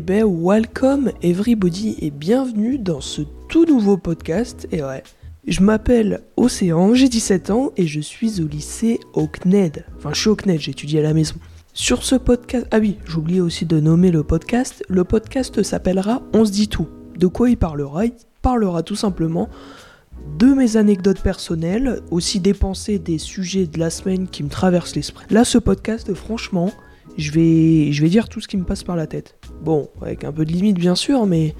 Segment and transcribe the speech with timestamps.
[0.00, 4.68] ben welcome everybody et bienvenue dans ce tout nouveau podcast.
[4.72, 5.02] Et ouais,
[5.46, 9.86] je m'appelle Océan, j'ai 17 ans et je suis au lycée au CNED.
[9.96, 11.36] Enfin, je suis au CNED, j'étudie à la maison.
[11.72, 14.84] Sur ce podcast, ah oui, j'oubliais aussi de nommer le podcast.
[14.88, 16.88] Le podcast s'appellera On se dit tout.
[17.16, 18.06] De quoi il parlera?
[18.06, 19.48] Il parlera tout simplement
[20.38, 24.96] de mes anecdotes personnelles, aussi des pensées, des sujets de la semaine qui me traversent
[24.96, 25.24] l'esprit.
[25.30, 26.72] Là, ce podcast, franchement,
[27.16, 29.38] je vais, je vais dire tout ce qui me passe par la tête.
[29.62, 31.54] Bon, avec un peu de limite bien sûr, mais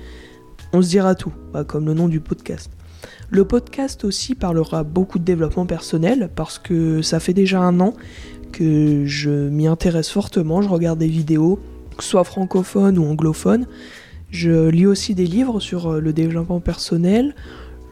[0.73, 1.33] on se dira tout,
[1.67, 2.71] comme le nom du podcast.
[3.31, 7.95] Le podcast aussi parlera beaucoup de développement personnel parce que ça fait déjà un an
[8.53, 10.63] que je m'y intéresse fortement.
[10.63, 11.59] Je regarde des vidéos,
[11.99, 13.67] soit francophones ou anglophones.
[14.31, 17.35] Je lis aussi des livres sur euh, le développement personnel,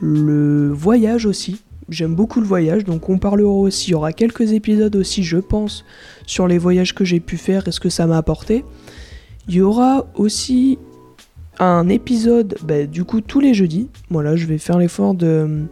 [0.01, 1.61] le voyage aussi.
[1.89, 3.89] J'aime beaucoup le voyage, donc on parlera aussi.
[3.89, 5.85] Il y aura quelques épisodes aussi, je pense,
[6.27, 8.65] sur les voyages que j'ai pu faire et ce que ça m'a apporté.
[9.49, 10.79] Il y aura aussi
[11.59, 13.89] un épisode, bah, du coup, tous les jeudis.
[14.11, 15.65] Voilà, je vais faire l'effort de,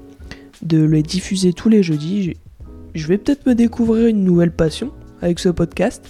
[0.63, 2.35] de les diffuser tous les jeudis.
[2.95, 4.91] Je vais peut-être me découvrir une nouvelle passion
[5.23, 6.05] avec ce podcast.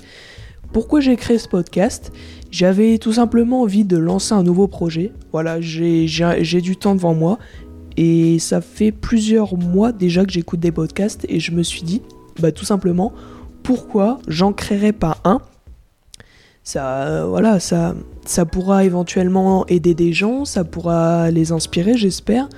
[0.72, 2.12] Pourquoi j'ai créé ce podcast?
[2.50, 5.12] J'avais tout simplement envie de lancer un nouveau projet.
[5.30, 7.38] Voilà, j'ai du temps devant moi
[7.96, 12.02] et ça fait plusieurs mois déjà que j'écoute des podcasts et je me suis dit,
[12.40, 13.12] bah tout simplement,
[13.62, 15.40] pourquoi j'en créerais pas un?
[16.64, 22.48] Ça, voilà, ça, ça pourra éventuellement aider des gens, ça pourra les inspirer, j'espère,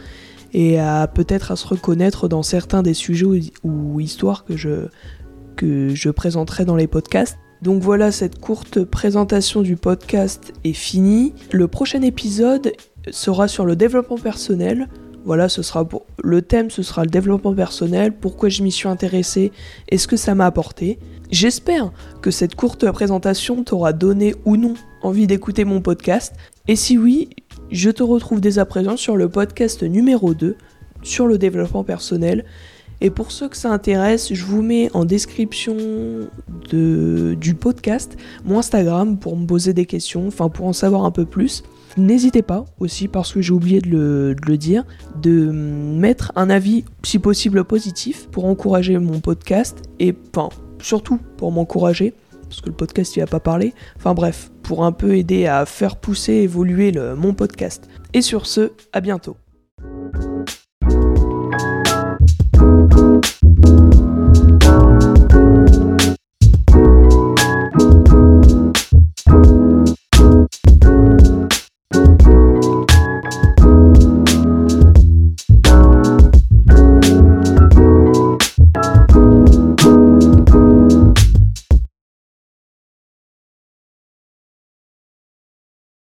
[0.52, 0.78] et
[1.14, 3.26] peut-être à se reconnaître dans certains des sujets
[3.64, 4.86] ou, histoires que je,
[5.56, 7.38] que je présenterai dans les podcasts.
[7.62, 11.32] Donc voilà, cette courte présentation du podcast est finie.
[11.50, 12.72] Le prochain épisode
[13.10, 14.88] sera sur le développement personnel.
[15.24, 16.04] Voilà, ce sera pour...
[16.22, 19.50] le thème, ce sera le développement personnel, pourquoi je m'y suis intéressé?
[19.88, 20.98] Et ce que ça m'a apporté?
[21.34, 21.90] J'espère
[22.22, 26.32] que cette courte présentation t'aura donné ou non envie d'écouter mon podcast.
[26.68, 27.30] Et si oui,
[27.72, 30.54] je te retrouve dès à présent sur le podcast numéro 2
[31.02, 32.44] sur le développement personnel.
[33.00, 35.76] Et pour ceux que ça intéresse, je vous mets en description
[36.70, 41.10] de, du podcast mon Instagram pour me poser des questions, enfin pour en savoir un
[41.10, 41.64] peu plus.
[41.96, 44.84] N'hésitez pas aussi, parce que j'ai oublié de le, de le, dire,
[45.20, 50.50] de mettre un avis, si possible positif, pour encourager mon podcast et enfin,
[50.84, 52.14] surtout pour m'encourager,
[52.48, 53.74] parce que le podcast il a pas parlé.
[53.96, 57.88] Enfin bref, pour un peu aider à faire pousser, évoluer mon podcast.
[58.12, 59.36] Et sur ce, à bientôt.